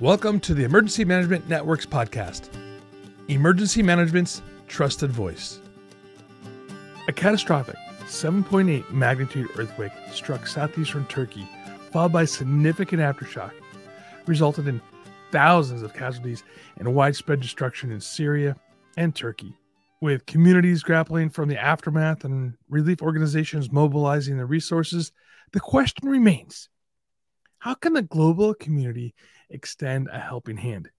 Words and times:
Welcome 0.00 0.40
to 0.40 0.54
the 0.54 0.64
Emergency 0.64 1.04
Management 1.04 1.46
Network's 1.46 1.84
podcast, 1.84 2.48
Emergency 3.28 3.82
Management's 3.82 4.40
Trusted 4.66 5.10
Voice. 5.10 5.60
A 7.06 7.12
catastrophic 7.12 7.76
7.8 8.06 8.90
magnitude 8.92 9.50
earthquake 9.58 9.92
struck 10.10 10.46
southeastern 10.46 11.04
Turkey, 11.08 11.46
followed 11.92 12.12
by 12.12 12.24
significant 12.24 13.02
aftershock, 13.02 13.52
resulted 14.24 14.68
in 14.68 14.80
thousands 15.32 15.82
of 15.82 15.92
casualties 15.92 16.44
and 16.78 16.94
widespread 16.94 17.40
destruction 17.40 17.92
in 17.92 18.00
Syria 18.00 18.56
and 18.96 19.14
Turkey. 19.14 19.54
With 20.00 20.24
communities 20.24 20.82
grappling 20.82 21.28
from 21.28 21.50
the 21.50 21.62
aftermath 21.62 22.24
and 22.24 22.54
relief 22.70 23.02
organizations 23.02 23.70
mobilizing 23.70 24.38
their 24.38 24.46
resources, 24.46 25.12
the 25.52 25.60
question 25.60 26.08
remains 26.08 26.70
how 27.60 27.74
can 27.74 27.92
the 27.92 28.02
global 28.02 28.54
community 28.54 29.14
extend 29.48 30.08
a 30.10 30.18
helping 30.18 30.56
hand? 30.56 30.90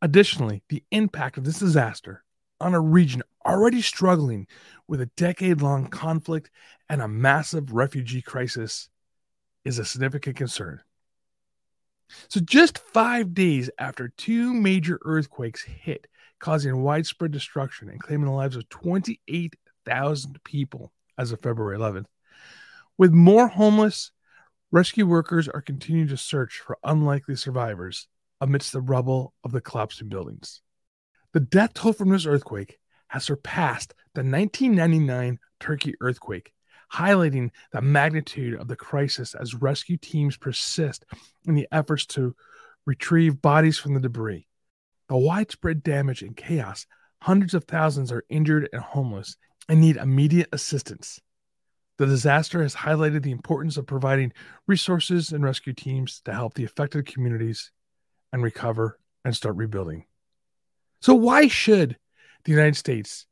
Additionally, 0.00 0.62
the 0.68 0.84
impact 0.90 1.36
of 1.36 1.44
this 1.44 1.58
disaster 1.58 2.22
on 2.60 2.72
a 2.72 2.80
region 2.80 3.22
already 3.44 3.82
struggling 3.82 4.46
with 4.86 5.00
a 5.00 5.10
decade 5.16 5.60
long 5.60 5.88
conflict 5.88 6.50
and 6.88 7.02
a 7.02 7.08
massive 7.08 7.72
refugee 7.72 8.22
crisis 8.22 8.88
is 9.64 9.78
a 9.78 9.84
significant 9.84 10.36
concern. 10.36 10.80
So, 12.28 12.38
just 12.38 12.78
five 12.78 13.34
days 13.34 13.68
after 13.78 14.12
two 14.16 14.54
major 14.54 15.00
earthquakes 15.04 15.64
hit, 15.64 16.06
causing 16.38 16.82
widespread 16.82 17.32
destruction 17.32 17.88
and 17.88 18.00
claiming 18.00 18.26
the 18.26 18.32
lives 18.32 18.54
of 18.54 18.68
28,000 18.68 20.44
people 20.44 20.92
as 21.18 21.32
of 21.32 21.40
February 21.40 21.76
11th, 21.76 22.06
with 22.96 23.12
more 23.12 23.48
homeless 23.48 24.12
Rescue 24.76 25.06
workers 25.06 25.48
are 25.48 25.62
continuing 25.62 26.08
to 26.08 26.18
search 26.18 26.58
for 26.58 26.76
unlikely 26.84 27.36
survivors 27.36 28.08
amidst 28.42 28.74
the 28.74 28.82
rubble 28.82 29.32
of 29.42 29.52
the 29.52 29.62
collapsing 29.62 30.10
buildings. 30.10 30.60
The 31.32 31.40
death 31.40 31.72
toll 31.72 31.94
from 31.94 32.10
this 32.10 32.26
earthquake 32.26 32.78
has 33.08 33.24
surpassed 33.24 33.94
the 34.12 34.20
1999 34.20 35.38
Turkey 35.60 35.94
earthquake, 36.02 36.52
highlighting 36.92 37.52
the 37.72 37.80
magnitude 37.80 38.60
of 38.60 38.68
the 38.68 38.76
crisis 38.76 39.34
as 39.34 39.54
rescue 39.54 39.96
teams 39.96 40.36
persist 40.36 41.06
in 41.46 41.54
the 41.54 41.66
efforts 41.72 42.04
to 42.08 42.36
retrieve 42.84 43.40
bodies 43.40 43.78
from 43.78 43.94
the 43.94 44.00
debris. 44.00 44.46
The 45.08 45.16
widespread 45.16 45.84
damage 45.84 46.20
and 46.20 46.36
chaos, 46.36 46.86
hundreds 47.22 47.54
of 47.54 47.64
thousands 47.64 48.12
are 48.12 48.24
injured 48.28 48.68
and 48.74 48.82
homeless 48.82 49.38
and 49.70 49.80
need 49.80 49.96
immediate 49.96 50.50
assistance. 50.52 51.18
The 51.98 52.06
disaster 52.06 52.62
has 52.62 52.74
highlighted 52.74 53.22
the 53.22 53.32
importance 53.32 53.76
of 53.76 53.86
providing 53.86 54.32
resources 54.66 55.32
and 55.32 55.42
rescue 55.42 55.72
teams 55.72 56.20
to 56.26 56.32
help 56.32 56.54
the 56.54 56.64
affected 56.64 57.06
communities 57.06 57.70
and 58.32 58.42
recover 58.42 58.98
and 59.24 59.34
start 59.34 59.56
rebuilding. 59.56 60.04
So, 61.00 61.14
why 61.14 61.48
should 61.48 61.96
the 62.44 62.52
United 62.52 62.76
States 62.76 63.26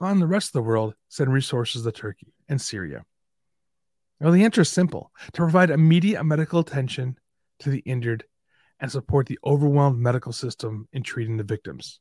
and 0.00 0.22
the 0.22 0.26
rest 0.26 0.48
of 0.48 0.52
the 0.52 0.62
world 0.62 0.94
send 1.08 1.32
resources 1.32 1.82
to 1.82 1.92
Turkey 1.92 2.32
and 2.48 2.60
Syria? 2.60 3.04
Well, 4.20 4.32
the 4.32 4.44
answer 4.44 4.62
is 4.62 4.68
simple 4.68 5.12
to 5.32 5.32
provide 5.32 5.70
immediate 5.70 6.24
medical 6.24 6.60
attention 6.60 7.18
to 7.60 7.70
the 7.70 7.80
injured 7.80 8.24
and 8.80 8.90
support 8.90 9.26
the 9.26 9.38
overwhelmed 9.44 9.98
medical 9.98 10.32
system 10.32 10.88
in 10.92 11.02
treating 11.02 11.36
the 11.36 11.44
victims. 11.44 12.00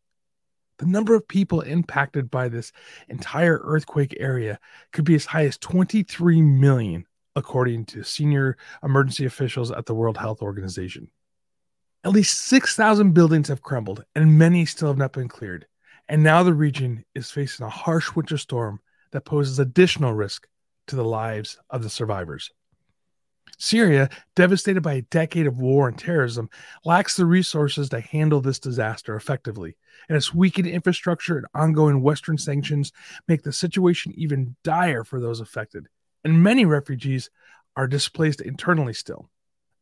The 0.79 0.85
number 0.85 1.15
of 1.15 1.27
people 1.27 1.61
impacted 1.61 2.29
by 2.29 2.49
this 2.49 2.71
entire 3.09 3.59
earthquake 3.63 4.15
area 4.19 4.59
could 4.91 5.05
be 5.05 5.15
as 5.15 5.25
high 5.25 5.45
as 5.45 5.57
23 5.57 6.41
million, 6.41 7.05
according 7.35 7.85
to 7.85 8.03
senior 8.03 8.57
emergency 8.83 9.25
officials 9.25 9.71
at 9.71 9.85
the 9.85 9.95
World 9.95 10.17
Health 10.17 10.41
Organization. 10.41 11.09
At 12.03 12.11
least 12.11 12.39
6,000 12.41 13.13
buildings 13.13 13.47
have 13.47 13.61
crumbled, 13.61 14.05
and 14.15 14.37
many 14.37 14.65
still 14.65 14.87
have 14.87 14.97
not 14.97 15.13
been 15.13 15.27
cleared. 15.27 15.65
And 16.07 16.23
now 16.23 16.43
the 16.43 16.53
region 16.53 17.03
is 17.15 17.31
facing 17.31 17.65
a 17.65 17.69
harsh 17.69 18.15
winter 18.15 18.37
storm 18.37 18.79
that 19.11 19.25
poses 19.25 19.59
additional 19.59 20.13
risk 20.13 20.47
to 20.87 20.95
the 20.95 21.03
lives 21.03 21.57
of 21.69 21.83
the 21.83 21.89
survivors. 21.89 22.51
Syria, 23.57 24.09
devastated 24.35 24.81
by 24.81 24.93
a 24.93 25.01
decade 25.03 25.47
of 25.47 25.59
war 25.59 25.87
and 25.87 25.97
terrorism, 25.97 26.49
lacks 26.85 27.15
the 27.15 27.25
resources 27.25 27.89
to 27.89 27.99
handle 27.99 28.41
this 28.41 28.59
disaster 28.59 29.15
effectively, 29.15 29.75
and 30.09 30.15
its 30.15 30.33
weakened 30.33 30.67
infrastructure 30.67 31.37
and 31.37 31.47
ongoing 31.53 32.01
Western 32.01 32.37
sanctions 32.37 32.91
make 33.27 33.43
the 33.43 33.53
situation 33.53 34.13
even 34.15 34.55
dire 34.63 35.03
for 35.03 35.19
those 35.19 35.39
affected. 35.39 35.87
And 36.23 36.43
many 36.43 36.65
refugees 36.65 37.29
are 37.75 37.87
displaced 37.87 38.41
internally 38.41 38.93
still. 38.93 39.29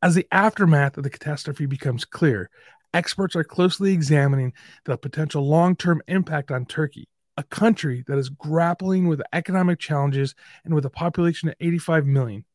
As 0.01 0.15
the 0.15 0.27
aftermath 0.31 0.97
of 0.97 1.03
the 1.03 1.09
catastrophe 1.09 1.65
becomes 1.65 2.05
clear, 2.05 2.49
experts 2.93 3.35
are 3.35 3.43
closely 3.43 3.93
examining 3.93 4.53
the 4.85 4.97
potential 4.97 5.47
long 5.47 5.75
term 5.75 6.01
impact 6.07 6.51
on 6.51 6.65
Turkey, 6.65 7.07
a 7.37 7.43
country 7.43 8.03
that 8.07 8.17
is 8.17 8.29
grappling 8.29 9.07
with 9.07 9.21
economic 9.33 9.79
challenges 9.79 10.35
and 10.63 10.73
with 10.73 10.85
a 10.85 10.89
population 10.89 11.49
of 11.49 11.55
85 11.59 12.05
million. 12.05 12.45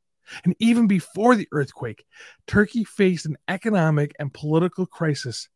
And 0.45 0.55
even 0.59 0.87
before 0.87 1.37
the 1.37 1.49
earthquake, 1.53 2.05
Turkey 2.47 2.85
faced 2.85 3.27
an 3.27 3.37
economic 3.49 4.13
and 4.19 4.33
political 4.33 4.87
crisis 4.87 5.49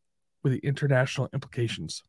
with 0.42 0.52
the 0.52 0.66
international 0.66 1.28
implications. 1.32 2.02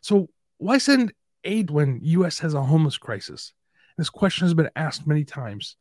So, 0.00 0.28
why 0.58 0.78
send 0.78 1.12
aid 1.44 1.70
when 1.70 2.00
US 2.02 2.38
has 2.40 2.54
a 2.54 2.62
homeless 2.62 2.98
crisis? 2.98 3.52
This 3.98 4.10
question 4.10 4.46
has 4.46 4.54
been 4.54 4.70
asked 4.76 5.06
many 5.06 5.24
times. 5.24 5.76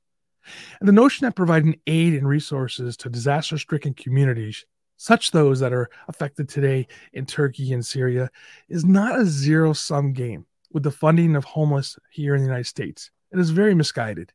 And 0.79 0.87
the 0.87 0.93
notion 0.93 1.25
that 1.25 1.35
providing 1.35 1.79
aid 1.87 2.13
and 2.13 2.27
resources 2.27 2.95
to 2.97 3.09
disaster 3.09 3.57
stricken 3.57 3.93
communities, 3.93 4.65
such 4.97 5.31
those 5.31 5.59
that 5.59 5.73
are 5.73 5.89
affected 6.07 6.47
today 6.47 6.87
in 7.13 7.25
Turkey 7.25 7.73
and 7.73 7.85
Syria, 7.85 8.29
is 8.69 8.85
not 8.85 9.19
a 9.19 9.25
zero 9.25 9.73
sum 9.73 10.13
game 10.13 10.45
with 10.71 10.83
the 10.83 10.91
funding 10.91 11.35
of 11.35 11.43
homeless 11.43 11.97
here 12.11 12.35
in 12.35 12.41
the 12.41 12.47
United 12.47 12.67
States. 12.67 13.11
It 13.31 13.39
is 13.39 13.49
very 13.49 13.73
misguided. 13.73 14.31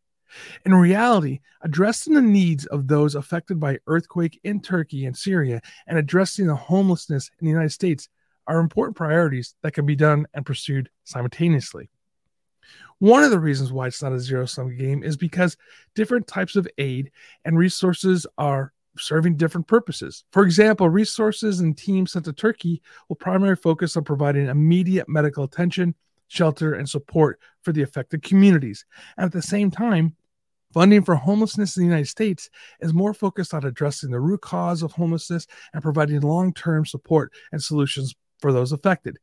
In 0.65 0.75
reality, 0.75 1.41
addressing 1.63 2.15
the 2.15 2.23
needs 2.23 2.67
of 2.67 2.89
those 2.89 3.15
affected 3.15 3.59
by 3.59 3.79
earthquake 3.87 4.41
in 4.45 4.61
Turkey 4.61 5.07
and 5.07 5.17
Syria 5.17 5.61
and 5.87 5.99
addressing 5.99 6.47
the 6.47 6.55
homelessness 6.55 7.31
in 7.41 7.47
the 7.47 7.53
United 7.53 7.73
States 7.73 8.09
are 8.47 8.61
important 8.61 8.97
priorities 8.97 9.55
that 9.63 9.75
can 9.75 9.87
be 9.87 9.97
done 9.97 10.27
and 10.35 10.45
pursued 10.45 10.91
simultaneously. 11.05 11.89
One 12.99 13.23
of 13.25 13.31
the 13.31 13.41
reasons 13.41 13.73
why 13.73 13.87
it's 13.87 14.03
not 14.03 14.13
a 14.13 14.21
zero 14.21 14.45
sum 14.45 14.77
game 14.77 15.03
is 15.03 15.17
because 15.17 15.57
different 15.95 16.27
types 16.27 16.57
of 16.57 16.69
aid 16.77 17.11
and 17.45 17.57
resources 17.57 18.27
are 18.37 18.73
serving 18.99 19.37
different 19.37 19.67
purposes. 19.67 20.25
For 20.33 20.45
example, 20.45 20.89
resources 20.89 21.61
and 21.61 21.77
teams 21.77 22.13
sent 22.13 22.27
to 22.27 22.33
Turkey 22.33 22.83
will 23.09 23.17
primarily 23.17 23.57
focus 23.57 23.97
on 23.97 24.05
providing 24.05 24.49
immediate 24.49 25.09
medical 25.09 25.45
attention, 25.45 25.95
shelter, 26.29 26.75
and 26.75 26.89
support 26.89 27.41
for 27.63 27.73
the 27.73 27.83
affected 27.83 28.23
communities. 28.23 28.85
And 29.17 29.25
at 29.25 29.33
the 29.33 29.43
same 29.43 29.71
time, 29.71 30.15
Funding 30.73 31.03
for 31.03 31.17
homelessness 31.17 31.77
in 31.77 31.83
the 31.83 31.89
United 31.89 32.07
States 32.07 32.49
is 32.81 32.95
more 32.95 33.13
focused 33.13 33.53
on 33.53 33.65
addressing 33.65 34.11
the 34.11 34.21
root 34.21 34.41
cause 34.41 34.83
of 34.83 34.93
homelessness 34.93 35.49
and 35.73 35.83
providing 35.83 36.21
long 36.21 36.55
term 36.55 36.87
support 36.87 37.33
and 37.51 37.61
solutions 37.61 38.15
for 38.39 38.53
those 38.53 38.71
affected. 38.71 39.19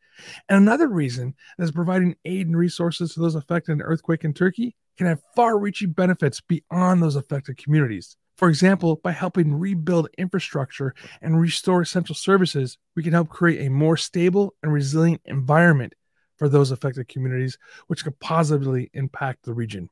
And 0.49 0.57
another 0.57 0.89
reason 0.89 1.35
is 1.57 1.71
providing 1.71 2.15
aid 2.25 2.47
and 2.47 2.57
resources 2.57 3.13
to 3.13 3.21
those 3.21 3.35
affected 3.35 3.71
in 3.73 3.81
earthquake 3.81 4.25
in 4.25 4.33
Turkey 4.33 4.75
can 4.97 5.07
have 5.07 5.21
far 5.35 5.57
reaching 5.57 5.91
benefits 5.91 6.41
beyond 6.41 7.01
those 7.01 7.15
affected 7.15 7.57
communities. 7.57 8.17
For 8.35 8.49
example, 8.49 8.97
by 8.97 9.13
helping 9.13 9.55
rebuild 9.55 10.09
infrastructure 10.17 10.93
and 11.21 11.39
restore 11.39 11.81
essential 11.81 12.13
services, 12.13 12.77
we 12.95 13.03
can 13.03 13.13
help 13.13 13.29
create 13.29 13.65
a 13.65 13.71
more 13.71 13.97
stable 13.97 14.53
and 14.61 14.71
resilient 14.73 15.21
environment 15.25 15.93
for 16.37 16.49
those 16.49 16.71
affected 16.71 17.07
communities, 17.07 17.57
which 17.87 18.03
could 18.03 18.19
positively 18.19 18.91
impact 18.93 19.43
the 19.43 19.53
region. 19.53 19.89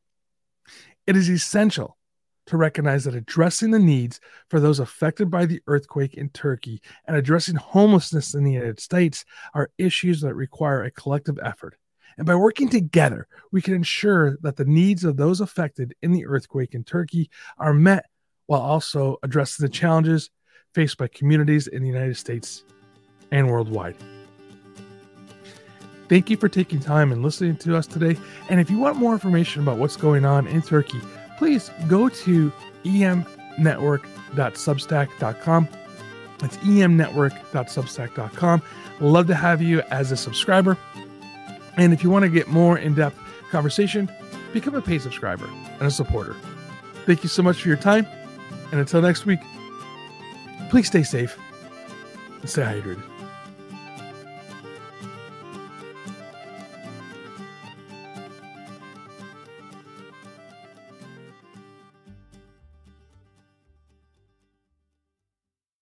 It 1.08 1.16
is 1.16 1.30
essential 1.30 1.98
to 2.48 2.58
recognize 2.58 3.04
that 3.04 3.16
addressing 3.16 3.72
the 3.72 3.80
needs 3.80 4.20
for 4.50 4.60
those 4.60 4.80
affected 4.80 5.30
by 5.30 5.46
the 5.46 5.62
earthquake 5.68 6.16
in 6.16 6.30
Turkey 6.30 6.82
and 7.06 7.16
addressing 7.16 7.56
homelessness 7.56 8.34
in 8.34 8.44
the 8.44 8.54
United 8.54 8.80
States 8.80 9.26
are 9.54 9.72
issues 9.78 10.22
that 10.22 10.34
require 10.34 10.84
a 10.84 10.92
collective 10.92 11.40
effort. 11.44 11.76
And 12.18 12.26
by 12.26 12.36
working 12.36 12.70
together, 12.70 13.28
we 13.52 13.62
can 13.62 13.74
ensure 13.74 14.38
that 14.42 14.56
the 14.56 14.66
needs 14.66 15.04
of 15.04 15.18
those 15.18 15.42
affected 15.42 15.96
in 16.02 16.12
the 16.12 16.26
earthquake 16.26 16.74
in 16.74 16.84
Turkey 16.84 17.30
are 17.58 17.74
met 17.74 18.06
while 18.48 18.62
also 18.62 19.18
addressing 19.22 19.64
the 19.64 19.72
challenges 19.72 20.30
faced 20.74 20.98
by 20.98 21.08
communities 21.08 21.68
in 21.68 21.82
the 21.82 21.90
United 21.90 22.18
States 22.18 22.64
and 23.32 23.50
worldwide. 23.50 23.96
Thank 26.08 26.30
you 26.30 26.38
for 26.38 26.48
taking 26.50 26.80
time 26.80 27.12
and 27.12 27.24
listening 27.24 27.56
to 27.58 27.76
us 27.76 27.88
today. 27.88 28.16
And 28.50 28.60
if 28.60 28.70
you 28.70 28.78
want 28.78 28.98
more 28.98 29.14
information 29.14 29.64
about 29.64 29.78
what's 29.78 29.96
going 29.96 30.26
on 30.26 30.46
in 30.48 30.62
Turkey, 30.62 31.00
please 31.38 31.72
go 31.88 32.10
to 32.10 32.52
emnetwork.substack.com. 32.84 35.70
That's 36.40 36.58
emnetwork.substack.com. 36.58 38.62
Love 39.00 39.28
to 39.28 39.36
have 39.36 39.62
you 39.62 39.82
as 39.92 40.12
a 40.12 40.18
subscriber. 40.18 40.78
And 41.78 41.94
if 41.94 42.04
you 42.04 42.10
want 42.10 42.24
to 42.24 42.30
get 42.30 42.48
more 42.48 42.78
in 42.78 42.96
depth 42.96 43.18
conversation, 43.50 44.12
become 44.54 44.76
a 44.76 44.82
paid 44.82 45.02
subscriber 45.02 45.50
and 45.80 45.84
a 45.84 45.92
supporter. 45.92 46.36
Thank 47.06 47.24
you 47.24 47.30
so 47.30 47.44
much 47.44 47.62
for 47.62 47.68
your 47.68 47.78
time. 47.78 48.08
And 48.72 48.80
until 48.80 49.02
next 49.02 49.26
week, 49.26 49.40
Please 50.70 50.88
stay 50.88 51.04
safe 51.04 51.38
and 52.42 52.50
stay 52.50 52.64
hydrated. 52.64 53.15